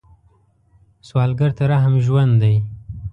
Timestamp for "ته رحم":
1.57-1.93